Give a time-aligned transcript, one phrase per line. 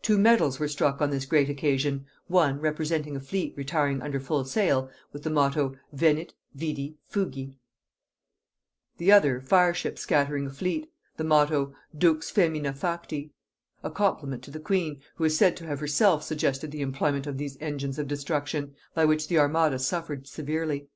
[0.00, 4.44] Two medals were struck on this great occasion; one, representing a fleet retiring under full
[4.44, 7.56] sail, with the motto, "Venit, vidit, fugit;"
[8.98, 13.32] the other, fire ships scattering a fleet; the motto, "Dux fæmina facti;"
[13.82, 17.36] a compliment to the queen, who is said to have herself suggested the employment of
[17.36, 20.86] these engines of destruction, by which the armada suffered severely.